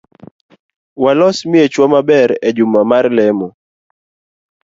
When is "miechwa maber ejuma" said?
1.51-2.81